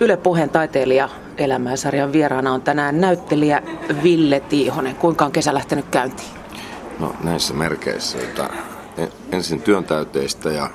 [0.00, 3.62] Yle Puheen taiteilija elämänsarjan vieraana on tänään näyttelijä
[4.02, 4.96] Ville Tiihonen.
[4.96, 6.28] Kuinka on kesä lähtenyt käyntiin?
[6.98, 8.50] No näissä merkeissä, että
[9.32, 10.70] ensin työntäyteistä ja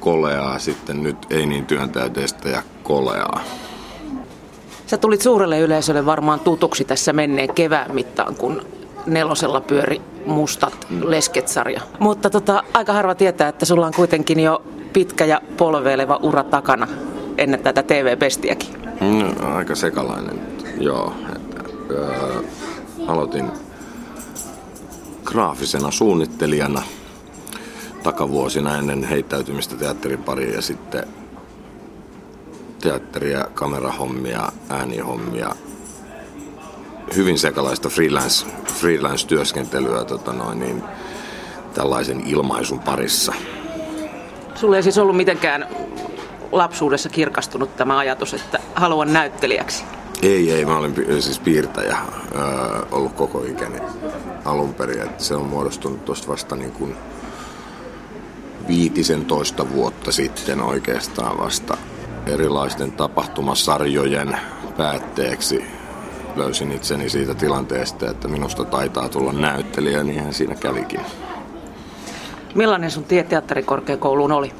[0.00, 3.40] koleaa, sitten nyt ei niin työntäyteistä ja koleaa.
[4.86, 8.66] Sä tulit suurelle yleisölle varmaan tutuksi tässä menneen kevään mittaan, kun
[9.06, 11.80] nelosella pyöri mustat lesket-sarja.
[11.98, 16.88] Mutta tota, aika harva tietää, että sulla on kuitenkin jo pitkä ja polveileva ura takana
[17.38, 18.68] ennen tätä TV-pestiäkin.
[19.00, 20.40] No, aika sekalainen,
[20.80, 21.14] joo.
[21.36, 22.42] Että, öö,
[23.06, 23.50] aloitin
[25.24, 26.82] graafisena suunnittelijana
[28.02, 31.04] takavuosina ennen heittäytymistä teatterin pariin ja sitten
[32.80, 35.54] teatteria, kamerahommia, äänihommia,
[37.16, 38.46] hyvin sekalaista freelance,
[38.80, 40.82] freelance-työskentelyä tota noin, niin,
[41.74, 43.32] tällaisen ilmaisun parissa.
[44.54, 45.66] Sulla ei siis ollut mitenkään
[46.52, 49.84] lapsuudessa kirkastunut tämä ajatus, että haluan näyttelijäksi?
[50.22, 50.64] Ei, ei.
[50.64, 51.98] Mä olin siis piirtäjä
[52.34, 52.42] öö,
[52.90, 53.78] ollut koko ikäni
[54.44, 55.02] alun perin.
[55.02, 56.96] Että se on muodostunut tuosta vasta niin kuin
[58.68, 61.76] viitisen toista vuotta sitten oikeastaan vasta
[62.26, 64.38] erilaisten tapahtumasarjojen
[64.76, 65.64] päätteeksi
[66.36, 71.00] löysin itseni siitä tilanteesta, että minusta taitaa tulla näyttelijä, niin siinä kävikin.
[72.54, 74.52] Millainen sun tie teatterikorkeakouluun oli?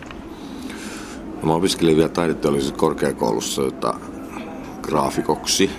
[1.43, 3.95] Mä opiskelin vielä taideteollisessa korkeakoulussa jota
[4.83, 5.71] graafikoksi,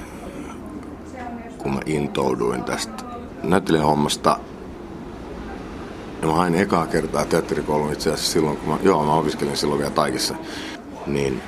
[1.57, 3.03] kun mä intouduin tästä
[3.43, 4.39] näyttelijän hommasta.
[6.21, 9.79] Ja mä hain ekaa kertaa teatterikoulun itse asiassa silloin, kun mä, joo, mä opiskelin silloin
[9.79, 10.35] vielä Taikissa.
[11.07, 11.41] Niin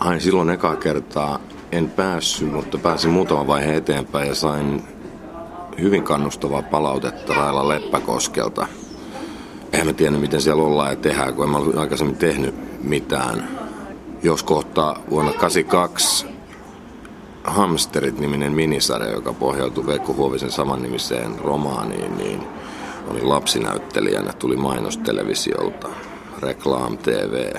[0.00, 1.38] hain silloin ekaa kertaa,
[1.72, 4.82] en päässyt, mutta pääsin muutaman vaiheen eteenpäin ja sain
[5.80, 8.66] hyvin kannustavaa palautetta Raila Leppäkoskelta.
[9.72, 13.48] Eihän mä tiennyt, miten siellä ollaan ja tehdään, kun en mä ollut aikaisemmin tehnyt mitään.
[14.22, 16.26] Jos kohtaa vuonna 82
[17.44, 22.40] Hamsterit-niminen minisarja, joka pohjautui Veikko Huovisen samannimiseen romaaniin, niin
[23.08, 25.88] oli lapsinäyttelijänä, tuli mainostelevisiolta,
[26.40, 27.54] Reclam TV,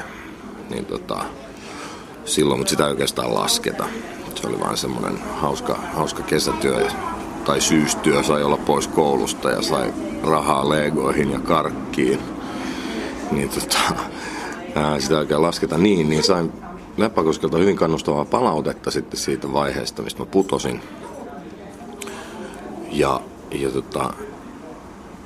[0.69, 1.17] niin tota,
[2.25, 3.85] silloin, mutta sitä ei oikeastaan lasketa.
[4.35, 6.87] Se oli vain semmoinen hauska, hauska kesätyö
[7.45, 9.93] tai syystyö, sai olla pois koulusta ja sai
[10.23, 12.19] rahaa legoihin ja karkkiin.
[13.31, 13.95] Niin tota,
[14.75, 16.51] ää, sitä oikein lasketa niin, niin sain
[16.97, 20.81] Leppäkoskelta hyvin kannustavaa palautetta sitten siitä vaiheesta, mistä mä putosin.
[22.91, 24.13] Ja, ja tota,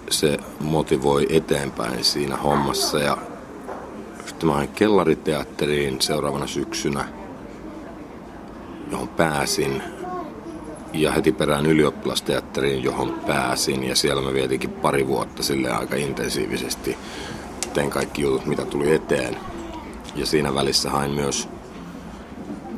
[0.09, 2.99] se motivoi eteenpäin siinä hommassa.
[2.99, 3.17] Ja
[4.25, 7.05] sitten mä hain kellariteatteriin seuraavana syksynä,
[8.91, 9.83] johon pääsin.
[10.93, 13.83] Ja heti perään ylioppilasteatteriin, johon pääsin.
[13.83, 16.97] Ja siellä mä vietinkin pari vuotta sille aika intensiivisesti.
[17.73, 19.37] Tein kaikki jutut, mitä tuli eteen.
[20.15, 21.49] Ja siinä välissä hain myös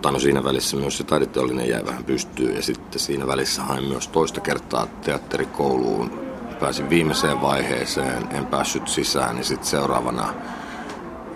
[0.02, 3.84] tai no siinä välissä myös se taideteollinen jäi vähän pystyyn ja sitten siinä välissä hain
[3.84, 6.30] myös toista kertaa teatterikouluun.
[6.60, 10.34] Pääsin viimeiseen vaiheeseen, en päässyt sisään, niin sitten seuraavana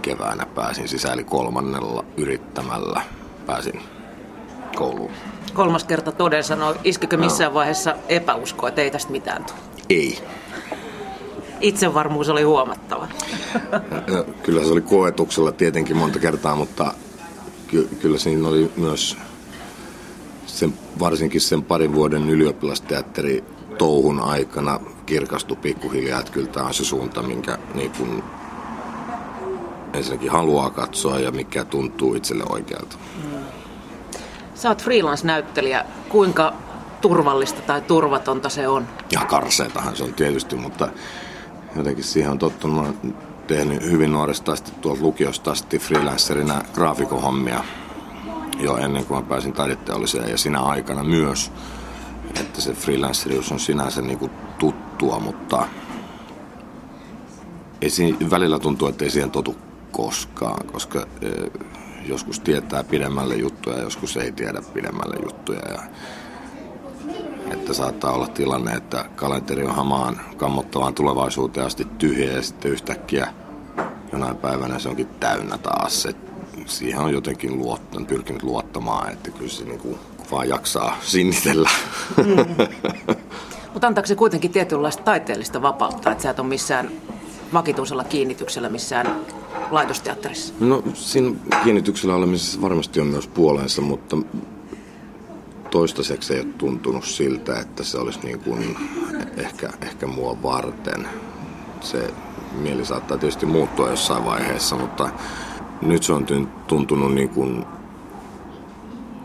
[0.02, 3.02] keväänä pääsin sisään, eli kolmannella yrittämällä
[3.46, 3.82] pääsin
[4.76, 5.12] kouluun.
[5.54, 7.54] Kolmas kerta toden sanoi, iskikö missään no.
[7.54, 9.58] vaiheessa epäuskoa, että ei tästä mitään tule?
[9.90, 10.20] Ei.
[11.64, 13.08] Itsevarmuus oli huomattava.
[14.44, 16.94] Kyllä se oli koetuksella tietenkin monta kertaa, mutta
[17.68, 19.18] ky- kyllä siinä oli myös
[20.46, 23.44] sen, varsinkin sen parin vuoden ylioppilasteatteri
[23.78, 28.24] touhun aikana kirkastui pikkuhiljaa, että kyllä tämä on se suunta, minkä niin kun
[29.94, 32.96] ensinnäkin haluaa katsoa ja mikä tuntuu itselle oikealta.
[33.24, 33.40] Mm.
[34.56, 35.86] Sä oot freelance-näyttelijä.
[36.10, 36.54] Kuinka
[37.02, 38.88] turvallista tai turvatonta se on?
[39.12, 40.90] Ja karseetahan se on tietysti, mutta
[41.76, 42.96] jotenkin siihen on tottunut
[43.48, 47.64] tehnyt hyvin nuoresta asti tuolta lukiosta asti freelancerina graafikohommia
[48.60, 51.52] jo ennen kuin mä pääsin taideteolliseen ja sinä aikana myös.
[52.40, 55.68] Että se freelancerius on sinänsä niin kuin tuttua, mutta
[57.82, 59.56] ei siinä, välillä tuntuu, että ei siihen totu
[59.92, 61.30] koskaan, koska e,
[62.06, 65.60] joskus tietää pidemmälle juttuja ja joskus ei tiedä pidemmälle juttuja.
[65.72, 65.82] Ja
[67.54, 73.28] että saattaa olla tilanne, että kalenteri on hamaan kammottavaan tulevaisuuteen asti tyhjä ja sitten yhtäkkiä
[74.12, 76.06] jonain päivänä se onkin täynnä taas.
[76.06, 76.18] Et
[76.66, 80.00] siihen on jotenkin luottanut, pyrkinyt luottamaan, että kyllä se niinku
[80.32, 81.70] vaan jaksaa sinnitellä.
[82.18, 82.66] Mm.
[83.74, 86.92] Mutta antaako se kuitenkin tietynlaista taiteellista vapautta, että sä et ole missään
[87.54, 89.16] vakituisella kiinnityksellä missään
[89.72, 90.54] laitosteatterissa?
[90.60, 94.18] No siinä kiinnityksellä olemisessa varmasti on myös puolensa, mutta
[95.74, 98.78] toistaiseksi ei ole tuntunut siltä, että se olisi niin kuin
[99.38, 101.08] ehkä, ehkä mua varten.
[101.82, 102.14] Se
[102.62, 105.10] mieli saattaa tietysti muuttua jossain vaiheessa, mutta
[105.82, 106.26] nyt se on
[106.68, 107.66] tuntunut niin kuin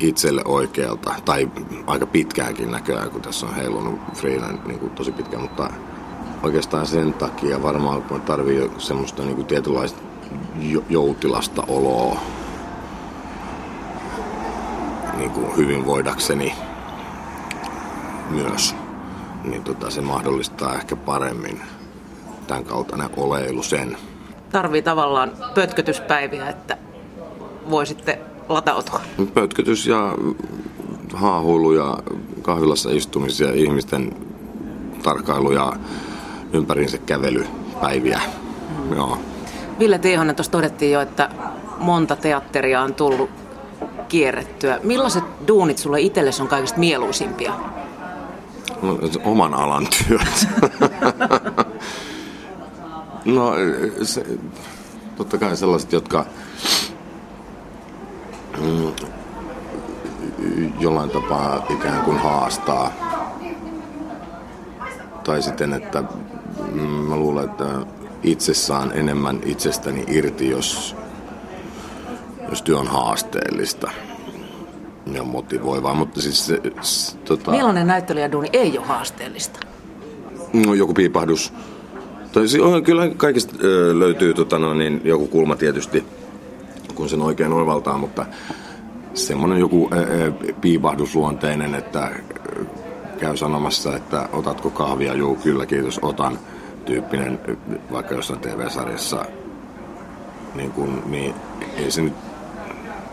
[0.01, 1.51] itselle oikealta, tai
[1.87, 5.71] aika pitkäänkin näköjään, kun tässä on heilunut Freeland niin kuin tosi pitkään, mutta
[6.43, 10.01] oikeastaan sen takia varmaan, kun tarvii semmoista niin kuin tietynlaista
[10.89, 12.21] joutilasta oloa
[15.19, 16.55] niin kuin hyvin voidakseni
[18.31, 18.75] myös,
[19.45, 21.61] niin tota, se mahdollistaa ehkä paremmin
[22.47, 23.97] tämän kaltainen oleilu sen.
[24.53, 26.77] Tarvii tavallaan pötkötyspäiviä, että
[27.71, 28.19] voisitte
[28.49, 29.01] latautua.
[29.35, 30.15] Pötkötys ja
[31.15, 31.99] haahuilu ja
[32.43, 34.17] kahvilassa istumisia, ihmisten
[35.03, 35.73] tarkkailu ja
[36.53, 38.21] ympäriinsä kävelypäiviä.
[38.79, 38.97] Mm.
[38.97, 39.19] Joo.
[39.79, 41.31] Ville Tiihonen, tuossa todettiin jo, että
[41.79, 43.48] monta teatteria on tullut
[44.09, 44.81] kierrettyä.
[44.83, 47.53] Millaiset duunit sulle itsellesi on kaikista mieluisimpia?
[49.25, 50.49] Oman alan työt.
[53.25, 53.53] no,
[54.03, 54.27] se,
[55.17, 56.27] totta kai sellaiset, jotka
[58.61, 58.93] mm,
[60.79, 62.93] jollain tapaa ikään kuin haastaa.
[65.25, 66.05] Tai sitten, että
[66.73, 67.65] mm, mä luulen, että
[68.23, 70.97] itse saan enemmän itsestäni irti, jos,
[72.49, 73.91] jos työ on haasteellista
[75.13, 75.95] ja motivoivaa.
[75.95, 77.51] Mutta siis se, s, tota...
[77.51, 79.61] Millainen näyttelijäduuni ei ole haasteellista?
[80.53, 81.53] No, joku piipahdus.
[82.33, 82.45] Tai,
[82.85, 86.05] kyllä kaikista ö, löytyy tota, no, niin, joku kulma tietysti,
[86.95, 88.27] kun sen oikein oivaltaa, mutta
[89.15, 92.11] semmoinen joku ö, piipahdusluonteinen, että
[93.19, 96.39] käy sanomassa, että otatko kahvia, juu kyllä kiitos, otan
[96.85, 97.41] tyyppinen,
[97.93, 99.25] vaikka jossain TV-sarjassa,
[100.55, 101.35] niin, kun, niin
[101.77, 102.28] ei se nyt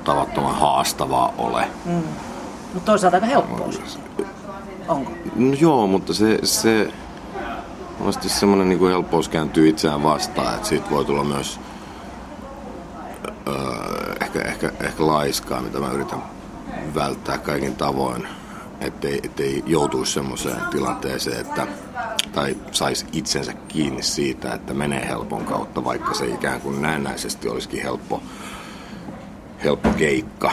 [0.06, 1.68] tavattoman haastavaa ole.
[1.86, 2.04] Mm.
[2.74, 3.70] Mutta toisaalta aika helppoa
[4.88, 5.12] Onko?
[5.36, 6.92] No joo, mutta se, se
[8.00, 11.60] monesti semmoinen niin helppous kääntyy itseään vastaan, että siitä voi tulla myös
[13.48, 16.24] öö, ehkä, ehkä, ehkä laiskaa, mitä mä yritän
[16.96, 18.28] välttää kaikin tavoin,
[18.82, 21.68] ettei, ettei joutuisi semmoiseen tilanteeseen, että
[22.34, 27.84] tai saisi itsensä kiinni siitä, että menee helpon kautta, vaikka se ikään kuin näennäisesti olisikin
[27.84, 28.22] helppo,
[29.64, 30.52] helppo keikka,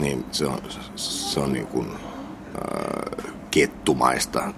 [0.00, 0.58] niin se on,
[0.96, 4.52] se on niin kuin, äh, kettumaista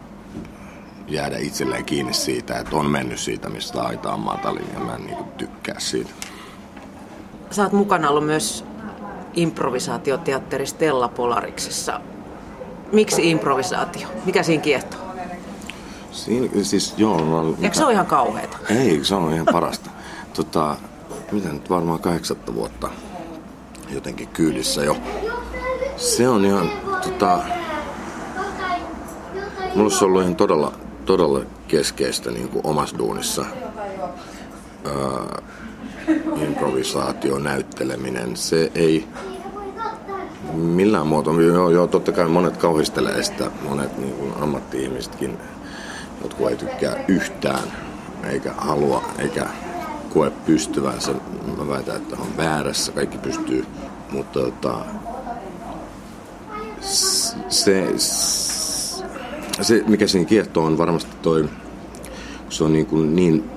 [1.09, 5.07] jäädä itselleen kiinni siitä, että on mennyt siitä, mistä aita on matalin ja mä en
[5.07, 6.11] niin kuin tykkää siitä.
[7.51, 8.65] Sä oot mukana ollut myös
[9.35, 12.01] improvisaatioteatteri Stella Polariksessa.
[12.93, 14.09] Miksi improvisaatio?
[14.25, 15.01] Mikä siinä kiehtoo?
[16.13, 17.21] Siinä, siis joo.
[17.25, 18.57] No, Eikö se ole ihan kauheeta?
[18.71, 19.91] Ei, se on ihan parasta.
[20.35, 20.77] tota,
[21.33, 22.91] mitä nyt varmaan kahdeksatta vuotta
[23.95, 24.97] jotenkin kyydissä jo.
[25.97, 26.71] Se on ihan,
[27.03, 27.39] tota,
[29.75, 30.73] mulla on ollut ihan todella,
[31.05, 33.45] todella keskeistä niin kuin omassa duunissa.
[34.85, 35.43] Ää,
[36.43, 39.09] improvisaatio, näytteleminen, se ei
[40.53, 45.39] millään muotoa, joo, joo, totta kai monet kauhistelee sitä, monet niin kuin ammatti-ihmisetkin
[46.23, 47.73] jotkut ei tykkää yhtään,
[48.25, 49.47] eikä halua, eikä
[50.13, 51.15] koe pystyvänsä.
[51.59, 53.67] Mä väitän, että on väärässä, kaikki pystyy.
[54.13, 54.85] Mutta tota,
[57.49, 57.89] se,
[59.61, 61.49] se, mikä siinä kiehtoo, on varmasti toi,
[62.49, 63.51] se on niin, kuin niin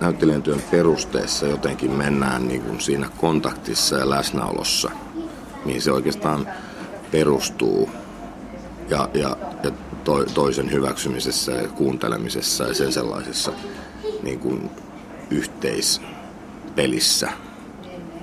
[0.00, 4.90] näyttelijän työn perusteessa jotenkin mennään niin kuin siinä kontaktissa ja läsnäolossa,
[5.64, 6.48] mihin se oikeastaan
[7.10, 7.90] perustuu.
[8.88, 9.70] Ja, ja, ja
[10.04, 13.52] to, toisen hyväksymisessä ja kuuntelemisessa ja sen sellaisessa
[14.22, 14.70] niin kuin
[15.32, 17.28] yhteispelissä.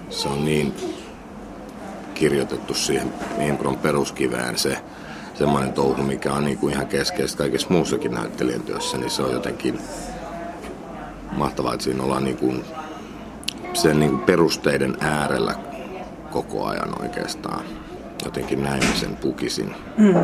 [0.09, 0.73] Se on niin
[2.13, 3.13] kirjoitettu siihen
[3.47, 4.77] impron peruskivään se
[5.33, 9.31] semmoinen touhu, mikä on niin kuin ihan keskeistä kaikessa muussakin näyttelijän työssä, niin se on
[9.31, 9.79] jotenkin
[11.31, 12.65] mahtavaa, että siinä ollaan niin kuin
[13.73, 15.55] sen niin kuin perusteiden äärellä
[16.31, 17.65] koko ajan oikeastaan.
[18.25, 19.75] Jotenkin näin sen pukisin.
[19.97, 20.15] Mm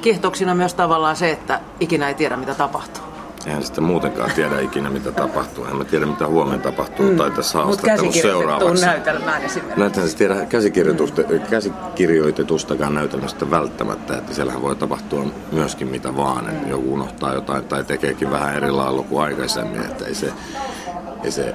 [0.00, 3.07] kiehtoksina myös tavallaan se, että ikinä ei tiedä, mitä tapahtuu.
[3.48, 5.64] Eihän sitten muutenkaan tiedä ikinä, mitä tapahtuu.
[5.64, 7.16] En mä tiedä, mitä huomenna tapahtuu mm.
[7.16, 8.86] tai tässä haastattelussa seuraavaksi.
[8.86, 9.80] näytelmään esimerkiksi.
[9.80, 16.48] Näethän se tiedä käsikirjoitusta, käsikirjoitetustakaan näytelmästä välttämättä, että siellähän voi tapahtua myöskin mitä vaan.
[16.48, 19.82] Että joku unohtaa jotain tai tekeekin vähän eri lailla kuin aikaisemmin.
[19.82, 20.32] Että ei se,
[21.24, 21.54] ei se,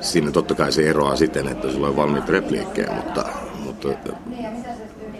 [0.00, 3.24] siinä totta kai se eroaa siten, että sulla on valmiit repliikkejä, mutta,
[3.64, 3.88] mutta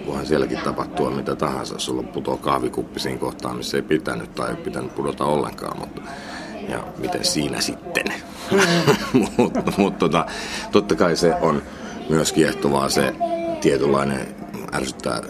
[0.06, 1.78] voihan sielläkin tapahtua mitä tahansa.
[1.78, 6.02] Sulla putoaa kahvikuppi siinä kohtaa, missä ei pitänyt tai ei pitänyt pudota ollenkaan, mutta
[6.68, 8.04] ja miten siinä sitten.
[9.36, 10.26] Mutta mut, tota,
[10.72, 11.62] totta kai se on
[12.08, 13.14] myös kiehtovaa se
[13.60, 14.28] tietynlainen,
[14.74, 15.20] ärsyttää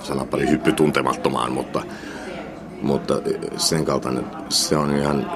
[0.00, 1.82] sanapari hyppy tuntemattomaan, mutta,
[2.82, 3.14] mutta
[3.56, 5.30] sen kaltainen se on ihan,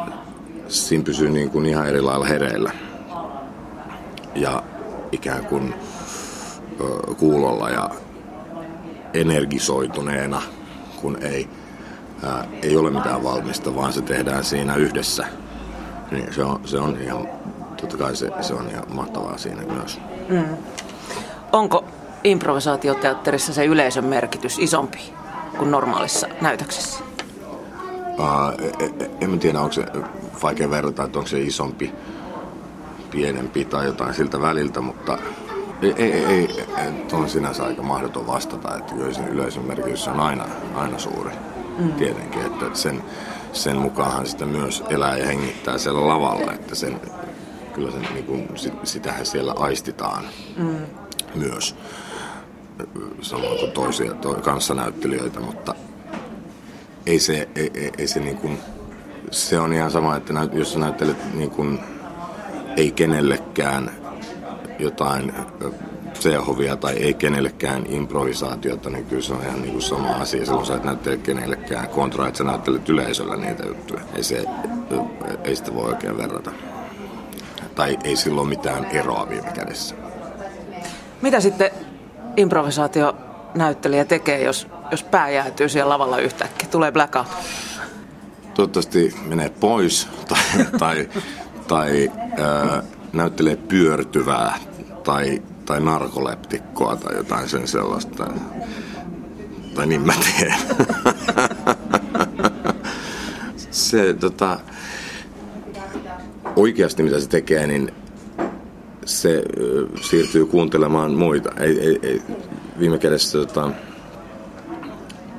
[0.68, 2.72] siinä pysyy niin kuin ihan eri lailla hereillä.
[4.34, 4.62] Ja
[5.12, 5.74] ikään kuin
[7.18, 7.90] kuulolla ja
[9.14, 10.42] energisoituneena,
[11.00, 11.48] kun ei,
[12.24, 15.26] ää, ei ole mitään valmista, vaan se tehdään siinä yhdessä.
[16.10, 17.28] Niin se on, se on ihan,
[17.80, 20.00] totta kai se, se on ihan mahtavaa siinä myös.
[20.28, 20.56] Mm.
[21.52, 21.84] Onko
[22.24, 25.12] improvisaatioteatterissa se yleisön merkitys isompi
[25.58, 27.04] kuin normaalissa näytöksessä?
[28.18, 28.26] Uh,
[29.20, 29.84] en mä tiedä, onko se
[30.42, 31.92] vaikea verrata, että onko se isompi,
[33.10, 35.18] pienempi tai jotain siltä väliltä, mutta
[35.82, 36.66] ei, ei, ei,
[37.12, 41.30] on sinänsä aika mahdoton vastata, että yleisön, yleisön merkitys on aina, aina suuri.
[41.78, 41.92] Mm.
[41.92, 43.02] Tietenkin, että sen,
[43.52, 47.00] sen mukaanhan sitä myös elää ja hengittää siellä lavalla, että sen,
[47.74, 48.48] kyllä sen, niin kuin,
[48.84, 50.24] sitähän siellä aistitaan
[50.56, 50.76] mm.
[51.34, 51.76] myös
[53.20, 55.74] samoin kuin toisia to, kanssanäyttelijöitä, mutta
[57.06, 58.58] ei se, ei, ei, ei se niin kuin,
[59.30, 61.78] se on ihan sama, että jos sä näyttelet niin kuin,
[62.76, 64.05] ei kenellekään
[64.78, 65.32] jotain
[66.20, 70.46] Sehovia tai ei kenellekään improvisaatiota, niin kyllä se on ihan niin kuin sama asia.
[70.46, 74.00] Silloin sä et näyttele kenellekään kontra, että sä näyttelet yleisöllä niitä juttuja.
[74.14, 74.44] Ei, se,
[75.44, 76.50] ei sitä voi oikein verrata.
[77.74, 79.94] Tai ei silloin mitään eroa viime kädessä.
[81.22, 81.70] Mitä sitten
[82.36, 86.68] improvisaationäyttelijä tekee, jos, jos pää jäätyy siellä lavalla yhtäkkiä?
[86.70, 87.26] Tulee blackout?
[88.54, 90.38] Toivottavasti menee pois tai,
[90.78, 91.08] tai,
[91.68, 92.82] tai äh,
[93.16, 94.58] näyttelee pyörtyvää
[95.04, 98.26] tai, tai narkoleptikkoa tai jotain sen sellaista.
[99.74, 100.54] Tai niin mä teen.
[103.70, 104.60] se tota,
[106.56, 107.92] oikeasti mitä se tekee, niin
[109.04, 109.42] se
[110.00, 111.50] siirtyy kuuntelemaan muita.
[111.60, 112.22] Ei, ei, ei,
[112.78, 113.70] viime kädessä tota,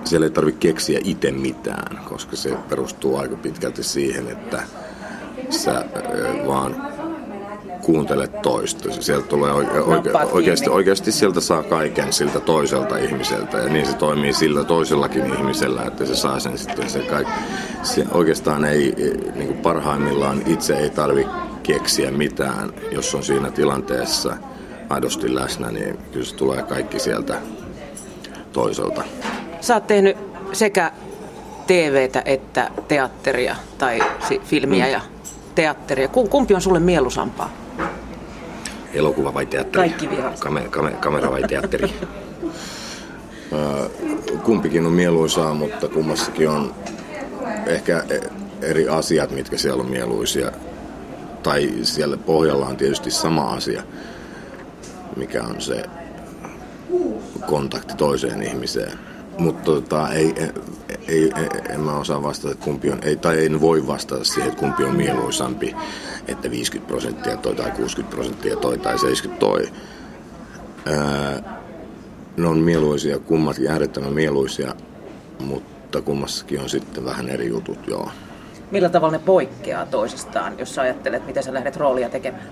[0.03, 4.63] siellä ei tarvitse keksiä itse mitään, koska se perustuu aika pitkälti siihen, että
[5.49, 5.85] sä
[6.47, 6.96] vaan
[7.87, 8.91] kuuntelet toista.
[9.01, 13.93] Sieltä tulee oike, oike, oikeasti, oikeasti sieltä saa kaiken siltä toiselta ihmiseltä ja niin se
[13.93, 17.33] toimii sillä toisellakin ihmisellä, että se saa sen sitten se kaikki.
[17.83, 18.93] Se oikeastaan ei,
[19.35, 21.31] niin kuin parhaimmillaan itse ei tarvitse
[21.63, 24.37] keksiä mitään, jos on siinä tilanteessa
[24.89, 27.41] aidosti läsnä, niin kyllä se tulee kaikki sieltä
[28.53, 29.03] toiselta.
[29.61, 30.17] Sä oot tehnyt
[30.53, 30.91] sekä
[31.67, 33.99] TVtä että teatteria tai
[34.43, 34.91] filmiä mm.
[34.91, 35.01] ja
[35.55, 36.07] teatteria.
[36.07, 37.66] Kumpi on sulle mieluisampaa?
[38.97, 39.89] Elokuva vai teatteri?
[39.89, 40.09] Kaikki.
[40.39, 41.93] Kame, kame, kamera vai teatteri?
[44.43, 46.75] Kumpikin on mieluisaa, mutta kummassakin on
[47.65, 48.29] ehkä e-
[48.61, 50.51] eri asiat, mitkä siellä on mieluisia
[51.43, 53.83] tai siellä pohjalla on tietysti sama asia,
[55.15, 55.83] mikä on se
[57.47, 58.99] kontakti toiseen ihmiseen.
[59.37, 60.35] Mutta tota, ei,
[61.07, 64.49] ei, ei, en mä osaa vastata, että kumpi on, ei, tai en voi vastata siihen,
[64.49, 65.75] että kumpi on mieluisampi,
[66.27, 69.69] että 50 prosenttia toi tai 60 prosenttia toi tai 70 toi.
[70.85, 71.57] Ää,
[72.37, 74.75] ne on mieluisia, kummatkin äärettömän mieluisia,
[75.39, 78.09] mutta kummassakin on sitten vähän eri jutut, joo.
[78.71, 82.49] Millä tavalla ne poikkeaa toisistaan, jos sä ajattelet, miten sä lähdet roolia tekemään?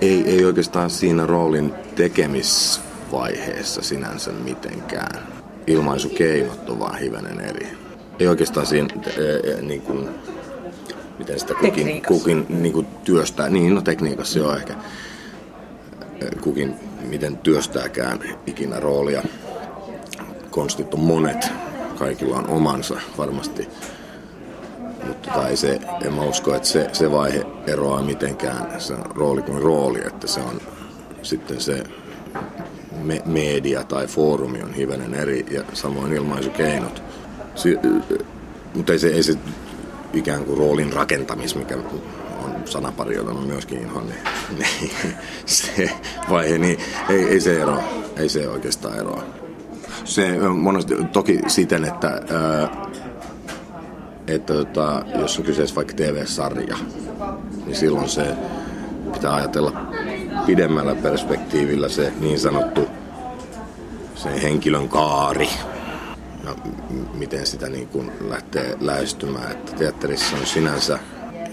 [0.00, 5.22] Ei, ei oikeastaan siinä roolin tekemisvaiheessa sinänsä mitenkään.
[5.66, 7.68] Ilmaisukeinot on vaan hivenen eri.
[8.18, 10.08] Ei oikeastaan siinä, e, e, niin kuin,
[11.20, 13.48] miten sitä kukin, kukin niin kuin työstää.
[13.48, 14.74] Niin, no tekniikassa joo ehkä.
[16.40, 16.74] Kukin
[17.08, 19.22] miten työstääkään ikinä roolia.
[20.50, 21.52] Konstit on monet,
[21.98, 23.68] kaikilla on omansa varmasti
[25.06, 28.80] mutta tai se, en mä usko, että se, se vaihe eroaa mitenkään.
[28.80, 30.60] Se on rooli kuin rooli, että se on
[31.22, 31.84] sitten se
[33.02, 37.02] me, media tai foorumi on hivenen eri ja samoin ilmaisukeinot.
[37.54, 37.78] Si,
[38.74, 39.38] mutta ei se, ei se
[40.14, 44.20] ikään kuin roolin rakentamis, mikä on sanapari, on myöskin inhoan, niin,
[44.58, 44.92] niin
[45.46, 45.90] se
[46.30, 47.82] vaihe, niin ei, ei se eroa.
[48.16, 49.22] Ei se oikeastaan eroa.
[50.04, 52.86] Se monesti toki siten, että ää,
[54.26, 56.76] että tota, jos on kyseessä vaikka TV-sarja,
[57.66, 58.36] niin silloin se
[59.12, 59.72] pitää ajatella
[60.46, 62.88] pidemmällä perspektiivillä se niin sanottu
[64.14, 65.48] se henkilön kaari
[66.50, 66.70] ja
[67.14, 69.52] miten sitä niin kuin lähtee lähestymään.
[69.52, 70.98] Että teatterissa on sinänsä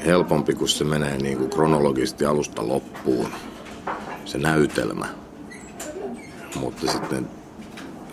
[0.05, 3.27] helpompi, kun se menee niin kuin kronologisesti alusta loppuun,
[4.25, 5.05] se näytelmä.
[6.55, 7.27] Mutta sitten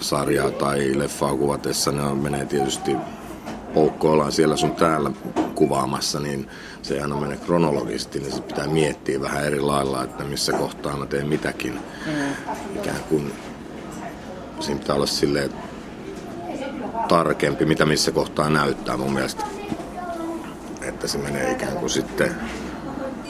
[0.01, 2.97] sarjaa tai leffaa kuvatessa ne menee tietysti
[3.75, 5.11] poukkoillaan siellä sun täällä
[5.55, 6.49] kuvaamassa, niin
[6.83, 11.07] sehän on mennyt kronologisesti, niin se pitää miettiä vähän eri lailla, että missä kohtaa mä
[11.07, 11.73] teen mitäkin.
[12.07, 12.13] Mm.
[12.77, 13.33] Ikään kuin
[14.61, 15.51] siinä pitää olla silleen
[17.09, 19.45] tarkempi, mitä missä kohtaa näyttää mun mielestä.
[20.83, 22.35] Että se menee ikään kuin sitten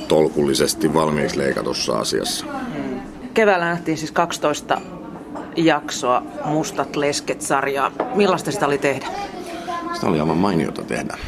[0.09, 2.47] tolkullisesti valmiiksi leikatussa asiassa.
[3.35, 4.81] Keväällä nähtiin siis 12
[5.57, 7.91] jaksoa Mustat lesket-sarjaa.
[8.15, 9.07] Millaista sitä oli tehdä?
[9.95, 11.19] Sitä oli aivan mainiota tehdä.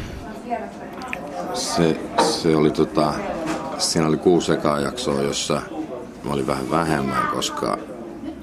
[1.54, 3.14] Se, se oli tota,
[3.78, 5.62] siinä oli kuusi ekaa jaksoa, jossa
[6.24, 7.78] mä olin vähän vähemmän, koska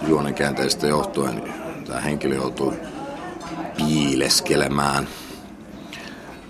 [0.08, 1.44] juonen käänteistä johtuen
[1.88, 2.74] tämä henkilö joutui
[3.86, 5.08] piileskelemään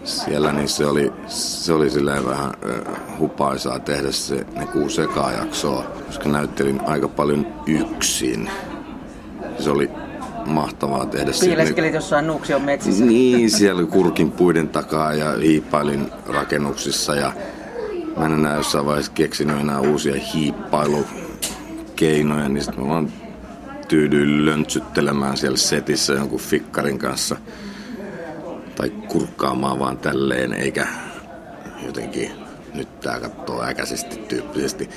[0.03, 2.53] siellä, niin se oli, se oli silleen vähän
[3.19, 8.49] hupaisaa tehdä se, ne kuusi ekaa jaksoa, koska näyttelin aika paljon yksin.
[9.59, 9.89] Se oli
[10.45, 11.45] mahtavaa tehdä se.
[11.45, 13.05] Piileskelit jossain Nuuksion metsissä.
[13.05, 17.33] Niin, siellä kurkin puiden takaa ja hiippailin rakennuksissa ja
[18.17, 23.09] mä en enää jossain vaiheessa keksinyt enää uusia hiippailukeinoja, niin sitten mä vaan
[23.87, 27.35] tyydyin löntsyttelemään siellä setissä jonkun fikkarin kanssa
[28.75, 30.87] tai kurkkaamaan vaan tälleen, eikä
[31.85, 32.31] jotenkin
[32.73, 34.89] nyt tää katsoo äkäisesti tyyppisesti.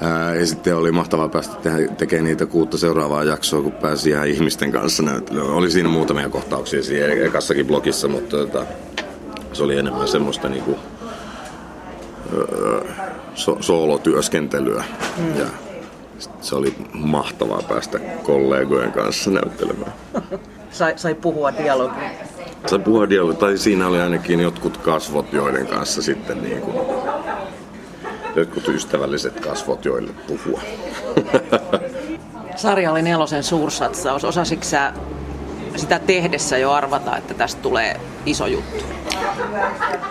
[0.00, 4.28] Ää, ja sitten oli mahtavaa päästä te- tekemään niitä kuutta seuraavaa jaksoa, kun pääsi ihan
[4.28, 5.46] ihmisten kanssa näyttelyyn.
[5.46, 8.66] Oli siinä muutamia kohtauksia siinä e- ekassakin blogissa, mutta tota,
[9.52, 10.78] se oli enemmän semmoista niinku,
[12.32, 12.84] öö,
[13.34, 14.84] so- soolotyöskentelyä.
[15.18, 15.38] Mm.
[15.38, 15.46] Ja
[16.40, 19.92] se oli mahtavaa päästä kollegojen kanssa näyttelemään.
[20.70, 22.10] sai, sai puhua dialogia.
[22.66, 26.76] Sai puhua dialogia, tai siinä oli ainakin jotkut kasvot, joiden kanssa sitten niin kuin,
[28.36, 30.60] jotkut ystävälliset kasvot, joille puhua.
[32.56, 34.24] Sarja oli nelosen suursatsaus.
[34.24, 34.92] Osasitko sä
[35.76, 38.84] sitä tehdessä jo arvata, että tästä tulee iso juttu?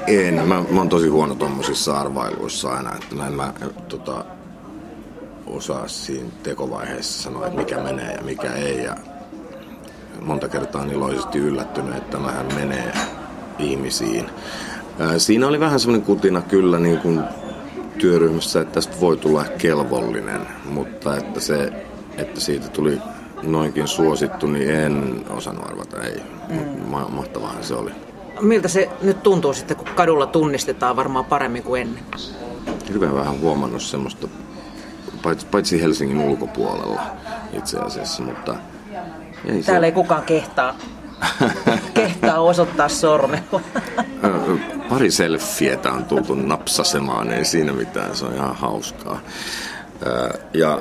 [0.08, 0.34] En.
[0.34, 3.54] Mä, mä oon tosi huono tuommoisissa arvailuissa aina, että mä en mä
[3.88, 4.26] tota,
[5.48, 8.84] osaa siinä tekovaiheessa sanoa, että mikä menee ja mikä ei.
[8.84, 8.96] Ja
[10.22, 12.94] monta kertaa on iloisesti yllättynyt, että tämähän menee
[13.60, 14.30] ihmisiin.
[15.18, 17.24] Siinä oli vähän semmoinen kutina kyllä niin kuin
[17.98, 21.74] työryhmässä, että tästä voi tulla kelvollinen, mutta että, se,
[22.18, 23.02] että siitä tuli
[23.44, 26.22] noinkin suosittu, niin en osannut arvata, ei.
[26.50, 26.90] Mm.
[26.90, 27.92] Ma- mahtavaahan se oli.
[28.42, 32.04] Miltä se nyt tuntuu sitten, kun kadulla tunnistetaan varmaan paremmin kuin ennen?
[32.88, 34.28] Hirveän vähän huomannut semmoista,
[35.52, 37.02] paitsi Helsingin ulkopuolella
[37.54, 38.56] itse asiassa, mutta
[39.46, 39.86] ei Täällä se...
[39.86, 40.76] ei kukaan kehtaa,
[41.94, 43.62] kehtaa osoittaa sormella.
[44.90, 49.20] Pari selfietä on tultu napsasemaan, ei siinä mitään, se on ihan hauskaa.
[50.54, 50.80] Ja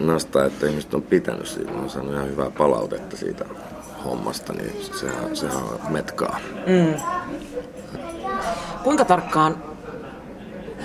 [0.00, 3.44] nasta, että ihmiset on pitänyt siitä, on saanut ihan hyvää palautetta siitä
[4.04, 6.38] hommasta, niin sehän, sehän on metkaa.
[6.66, 6.94] Mm.
[8.82, 9.62] Kuinka tarkkaan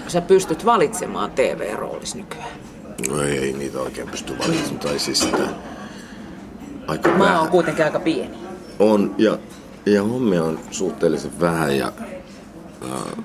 [0.08, 2.50] sä pystyt valitsemaan TV-roolis nykyään?
[3.10, 4.80] No ei, ei niitä oikein pysty valitsemaan.
[4.80, 5.48] Tai siis sitä,
[6.88, 7.42] aika Maa vähän.
[7.42, 8.38] on kuitenkin aika pieni.
[8.80, 9.38] On, ja,
[9.86, 11.94] ja hommia on suhteellisen vähän, ja
[12.84, 13.24] äh,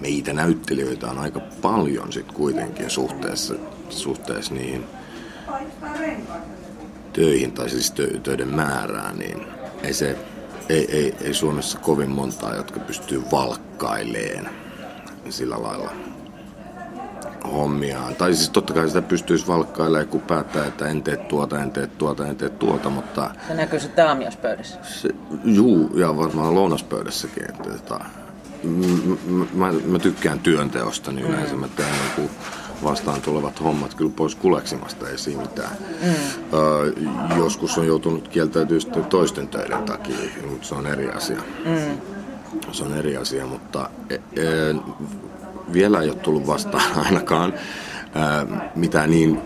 [0.00, 3.54] meitä näyttelijöitä on aika paljon sit kuitenkin suhteessa,
[3.88, 4.84] suhteessa niihin
[7.12, 9.46] töihin, tai siis tö, töiden määrään, niin
[9.82, 10.16] ei se,
[10.68, 14.48] ei, ei, ei Suomessa kovin montaa, jotka pystyy valkkaileen
[15.28, 15.92] sillä lailla
[17.48, 18.14] hommiaan.
[18.14, 21.86] Tai siis totta kai sitä pystyisi valkkailemaan, kun päättää, että en tee tuota, en tee
[21.86, 23.30] tuota, en tee tuota, mutta...
[23.48, 24.78] Se näkyy sitten aamiaspöydässä.
[24.82, 25.08] Se,
[25.44, 27.44] juu, ja varmaan lounaspöydässäkin.
[27.50, 28.00] Että, että,
[29.24, 32.30] mä, mä, mä, tykkään työnteosta, niin yleensä mä teen joku
[32.84, 35.76] vastaan tulevat hommat kyllä pois kuleksimasta, ei siinä mitään.
[36.02, 36.14] Mm.
[36.52, 36.92] Ö,
[37.36, 40.16] joskus on joutunut kieltäytyä toisten töiden takia,
[40.50, 41.42] mutta se on eri asia.
[41.64, 42.17] Mm.
[42.72, 44.20] Se on eri asia, mutta e, e,
[45.72, 47.54] vielä ei ole tullut vastaan ainakaan
[48.14, 49.40] ää, mitään niin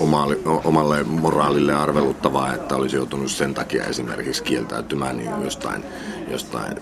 [0.00, 5.84] omalle, omalle moraalille arveluttavaa, että olisi joutunut sen takia esimerkiksi kieltäytymään niin jostain,
[6.28, 6.76] jostain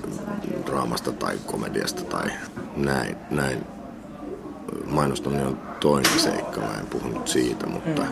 [0.67, 2.31] draamasta tai komediasta tai
[2.77, 3.17] näin.
[3.31, 3.67] näin.
[4.85, 8.03] Mainostaminen on toinen seikka, mä en puhunut siitä, mutta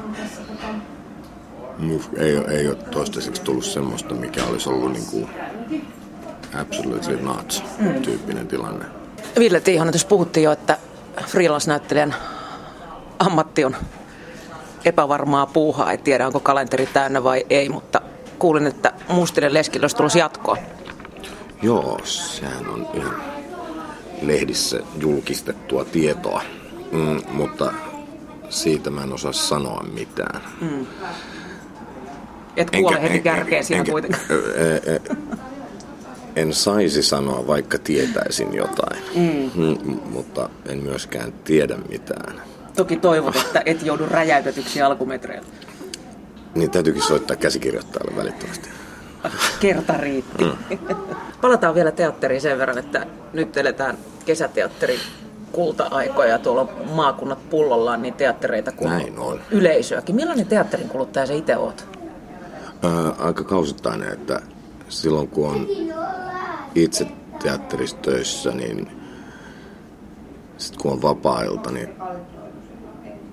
[1.79, 1.99] mm.
[2.17, 5.29] ei, ei ole toistaiseksi tullut semmoista, mikä olisi ollut niin kuin
[6.55, 7.65] absolutely not
[8.03, 8.85] tyyppinen tilanne.
[9.39, 10.79] Ville Tiihonen, jos puhuttiin jo, että
[11.27, 12.15] freelance-näyttelijän
[13.19, 13.77] ammatti on
[14.85, 18.01] epävarmaa puuhaa, ei tiedä onko kalenteri täynnä vai ei, mutta
[18.39, 20.57] kuulin, että Mustinen leskillä olisi tulossa jatkoa.
[21.63, 23.15] Joo, sehän on ihan
[24.23, 26.43] lehdissä julkistettua tietoa,
[26.93, 27.73] mm, mutta
[28.49, 30.41] siitä mä en osaa sanoa mitään.
[30.61, 30.87] Mm.
[32.57, 34.23] Et kuole heti kärkeen siinä kuitenkaan.
[34.57, 35.01] E, e,
[36.37, 39.51] en saisi sanoa, vaikka tietäisin jotain, mm.
[39.55, 42.43] Mm, mutta en myöskään tiedä mitään.
[42.77, 45.49] Toki toivot, että et joudu räjäytetyksi alkumetreillä.
[46.55, 48.69] Niin täytyykin soittaa käsikirjoittajalle välittömästi.
[49.61, 50.45] Kerta riitti.
[50.45, 50.79] Mm.
[51.41, 55.01] Palataan vielä teatteriin sen verran, että nyt eletään kesäteatterin
[55.53, 59.41] kulta-aikoja, tuolla maakunnat pullollaan niin teattereita kuin Näin on.
[59.51, 60.17] yleisöäkin.
[60.17, 61.89] Millainen teatterin kuluttaja sä itse oot?
[62.83, 64.41] Ää, aika kausittainen, että
[64.89, 65.67] silloin kun on
[66.75, 67.07] itse
[67.43, 68.89] teatterissa töissä, niin
[70.57, 71.89] sitten kun on vapaa-ilta, niin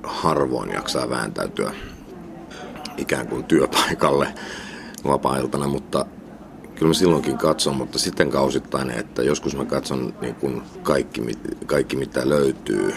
[0.04, 1.74] harvoin jaksaa vääntäytyä
[2.98, 4.34] ikään kuin työpaikalle
[5.08, 6.06] vapaa-iltana, mutta
[6.76, 11.22] kyllä mä silloinkin katson, mutta sitten kausittainen, että joskus mä katson niin kuin kaikki,
[11.66, 12.96] kaikki mitä löytyy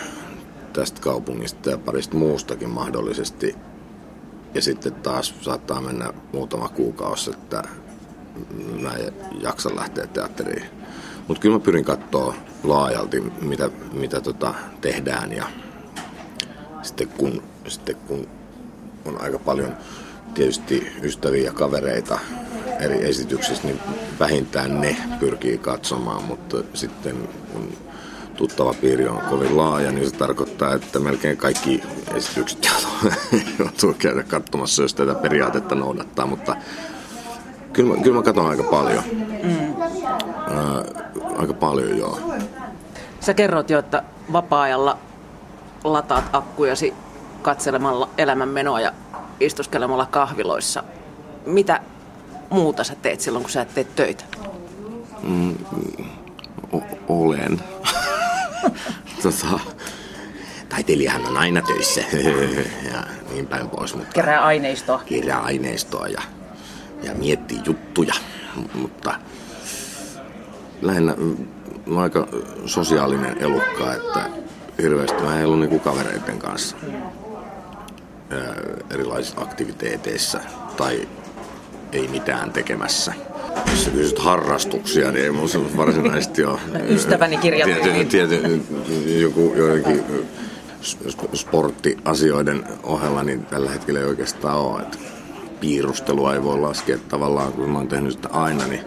[0.72, 3.54] tästä kaupungista ja parista muustakin mahdollisesti.
[4.54, 7.62] Ja sitten taas saattaa mennä muutama kuukausi, että
[8.82, 10.66] mä en jaksa lähteä teatteriin.
[11.28, 15.46] Mutta kyllä mä pyrin katsoa laajalti, mitä, mitä tota tehdään ja
[16.82, 18.28] sitten kun, sitten kun
[19.04, 19.76] on aika paljon
[20.34, 22.18] tietysti ystäviä ja kavereita
[22.80, 23.80] eri esityksissä, niin
[24.20, 27.72] vähintään ne pyrkii katsomaan, mutta sitten kun
[28.36, 31.82] tuttava piiri on kovin laaja, niin se tarkoittaa, että melkein kaikki
[32.14, 32.68] esitykset
[33.58, 36.56] joutuu käydä katsomassa, jos tätä periaatetta noudattaa, mutta
[37.76, 39.04] kyllä mä, kyllä mä katson aika paljon.
[39.42, 39.74] Mm.
[40.56, 40.84] Ää,
[41.38, 42.20] aika paljon, joo.
[43.20, 44.98] Sä kerrot jo, että vapaa-ajalla
[45.84, 46.94] lataat akkujasi
[47.42, 48.92] katselemalla elämänmenoa ja
[49.40, 50.84] istuskelemalla kahviloissa.
[51.46, 51.80] Mitä
[52.50, 54.24] muuta sä teet silloin, kun sä et tee töitä?
[55.22, 55.54] Mm,
[56.72, 57.60] o- olen.
[59.22, 59.60] tota,
[60.68, 62.00] taiteilijahan on aina töissä
[62.92, 63.94] ja niin päin pois.
[63.94, 65.02] Mutta Kerää aineistoa.
[65.06, 66.22] Kerää aineistoa ja,
[67.02, 68.14] ja miettii juttuja,
[68.74, 69.14] mutta
[70.82, 71.36] lähinnä mm,
[71.86, 72.28] mä oon aika
[72.66, 74.30] sosiaalinen elukka, että
[74.82, 76.76] hirveästi mä en ollut niinku kavereiden kanssa
[78.90, 80.40] erilaisissa aktiviteeteissa
[80.76, 81.08] tai
[81.92, 83.12] ei mitään tekemässä.
[83.70, 86.60] Jos sä kysyt harrastuksia, niin ei mun se varsinaisesti ole.
[86.88, 88.04] Ystäväni kirjoitti.
[88.04, 88.62] Tiety,
[89.20, 90.04] joku joidenkin
[91.34, 94.82] sporttiasioiden ohella, niin tällä hetkellä ei oikeastaan ole.
[94.82, 94.98] Että
[95.60, 98.84] piirustelua ei voi laskea tavallaan, kun mä oon tehnyt sitä aina, niin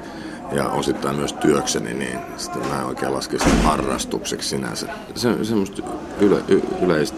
[0.52, 4.88] ja osittain myös työkseni, niin sitten mä en oikein laske sitä harrastukseksi sinänsä.
[5.16, 5.82] Se, semmoista
[6.20, 7.18] yle, y, yleistä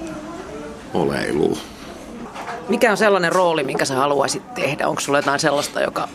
[0.94, 1.58] oleilua.
[2.70, 4.88] Mikä on sellainen rooli, minkä sä haluaisit tehdä?
[4.88, 6.08] Onko sulla jotain sellaista, joka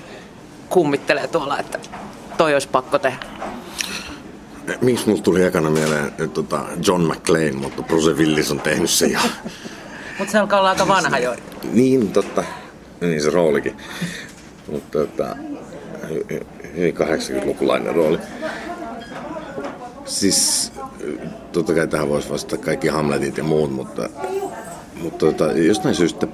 [0.69, 1.79] kummittelee tuolla, että
[2.37, 3.19] toi olisi pakko tehdä?
[4.81, 9.07] Miksi mulla tuli ekana mieleen että tota John McClane, mutta Bruce Willis on tehnyt se
[9.07, 9.21] ja...
[10.19, 11.35] mutta se alkaa olla aika vanha jo.
[11.73, 12.45] Niin, totta.
[13.01, 13.77] Niin se roolikin.
[14.73, 15.37] mutta tota,
[16.77, 18.19] hyvin 80-lukulainen rooli.
[20.05, 20.73] Siis
[21.53, 24.09] totta kai tähän voisi vastata kaikki Hamletit ja muut, mutta,
[25.03, 26.27] mutta tota, jostain syystä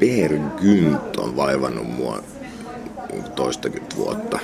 [0.00, 2.22] Per Gynt on vaivannut mua
[3.34, 4.38] toistakymmentä vuotta.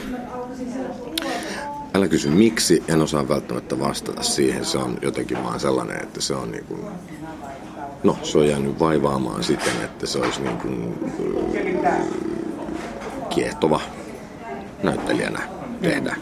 [1.95, 4.65] Älä kysy miksi, en osaa välttämättä vastata siihen.
[4.65, 6.81] Se on jotenkin vaan sellainen, että se on niin kuin,
[8.03, 10.99] no se on jäänyt vaivaamaan siten, että se olisi niin kuin,
[13.31, 13.81] kiehtova
[14.83, 15.43] näyttelijänä
[15.83, 16.17] tehdä.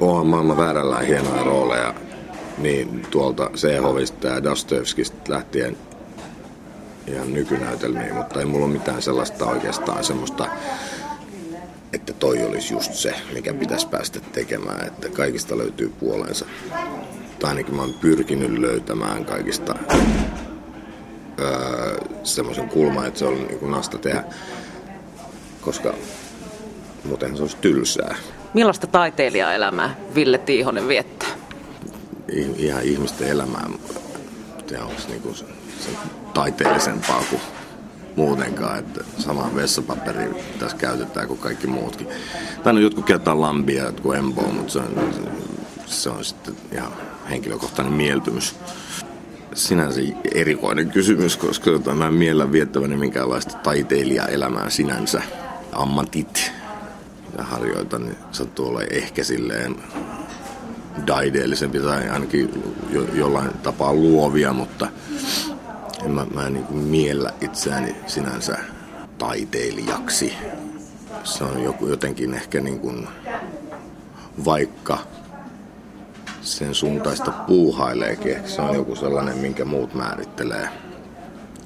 [0.00, 1.94] On maailman väärällään hienoja rooleja
[2.58, 5.76] niin tuolta Sehovista ja Dostoevskista lähtien
[7.06, 10.48] ihan nykynäytelmiin, mutta ei mulla ole mitään sellaista oikeastaan semmoista,
[11.92, 16.46] että toi olisi just se, mikä pitäisi päästä tekemään, että kaikista löytyy puolensa.
[17.38, 19.74] Tai ainakin mä oon pyrkinyt löytämään kaikista
[21.40, 24.24] öö, semmoisen kulman, että se on niin kuin nasta tehdä,
[25.60, 25.94] koska
[27.06, 28.16] Muuten se olisi tylsää.
[28.54, 31.28] Millaista taiteilijaelämää Ville Tiihonen viettää?
[32.56, 33.70] Ihan ihmisten elämää.
[34.66, 35.44] Se on niinku se,
[35.80, 35.90] se
[36.34, 37.42] taiteellisempaa kuin
[38.16, 42.08] muutenkaan, että sama vessapaperi tässä käytetään kuin kaikki muutkin.
[42.64, 45.14] Tai no jotkut käyttää lambia, jotkut emboa, mutta se on,
[45.86, 46.92] se on sitten ihan
[47.30, 48.56] henkilökohtainen mieltymys.
[49.54, 50.00] Sinänsä
[50.34, 55.22] erikoinen kysymys, koska tota, mä en miellä viettäväni minkäänlaista taiteilijaelämää sinänsä.
[55.72, 56.52] Ammatit
[57.38, 59.76] ja harjoitan, niin sattuu olla ehkä silleen
[61.06, 64.88] daideellisempi tai ainakin jo, jollain tapaa luovia, mutta
[66.04, 68.58] en mä, mä en niin kuin miellä itseäni sinänsä
[69.18, 70.32] taiteilijaksi.
[71.24, 73.08] Se on joku, jotenkin ehkä niin kuin,
[74.44, 74.98] vaikka
[76.46, 80.68] sen suuntaista puuhaileekin, ehkä se on joku sellainen, minkä muut määrittelee,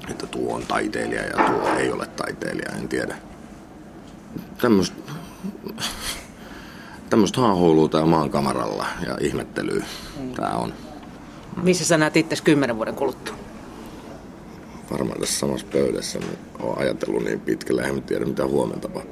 [0.09, 3.17] että tuo on taiteilija ja tuo ei ole taiteilija, en tiedä.
[4.61, 5.11] Tämmöistä
[7.09, 9.85] tämmöistä haahuilua tää maan kamaralla ja ihmettelyä
[10.35, 10.73] tää on.
[11.63, 13.35] Missä sä näet itse kymmenen vuoden kuluttua?
[14.91, 19.11] Varmaan tässä samassa pöydässä niin olen ajatellut niin pitkälle, en tiedä mitä huomenna tapahtuu.